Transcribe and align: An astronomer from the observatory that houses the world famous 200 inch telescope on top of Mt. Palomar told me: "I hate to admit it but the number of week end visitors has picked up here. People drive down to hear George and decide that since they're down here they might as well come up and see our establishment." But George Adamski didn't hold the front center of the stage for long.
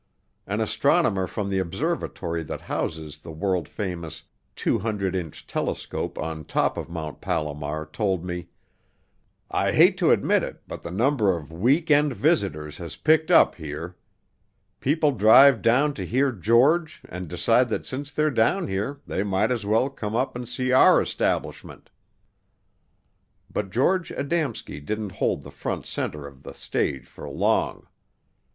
An 0.47 0.61
astronomer 0.61 1.27
from 1.27 1.51
the 1.51 1.59
observatory 1.59 2.41
that 2.45 2.61
houses 2.61 3.19
the 3.19 3.31
world 3.31 3.69
famous 3.69 4.23
200 4.55 5.15
inch 5.15 5.45
telescope 5.45 6.17
on 6.17 6.43
top 6.43 6.75
of 6.75 6.89
Mt. 6.89 7.21
Palomar 7.21 7.85
told 7.85 8.25
me: 8.25 8.47
"I 9.51 9.71
hate 9.71 9.99
to 9.99 10.09
admit 10.09 10.41
it 10.41 10.63
but 10.67 10.81
the 10.81 10.89
number 10.89 11.37
of 11.37 11.53
week 11.53 11.91
end 11.91 12.15
visitors 12.15 12.79
has 12.79 12.95
picked 12.95 13.29
up 13.29 13.53
here. 13.53 13.95
People 14.79 15.11
drive 15.11 15.61
down 15.61 15.93
to 15.93 16.03
hear 16.03 16.31
George 16.31 17.03
and 17.07 17.27
decide 17.27 17.69
that 17.69 17.85
since 17.85 18.11
they're 18.11 18.31
down 18.31 18.67
here 18.67 19.01
they 19.05 19.21
might 19.21 19.51
as 19.51 19.67
well 19.67 19.87
come 19.87 20.15
up 20.15 20.35
and 20.35 20.49
see 20.49 20.71
our 20.71 20.99
establishment." 20.99 21.91
But 23.51 23.69
George 23.69 24.09
Adamski 24.09 24.83
didn't 24.83 25.11
hold 25.11 25.43
the 25.43 25.51
front 25.51 25.85
center 25.85 26.25
of 26.25 26.41
the 26.41 26.55
stage 26.55 27.05
for 27.05 27.29
long. 27.29 27.85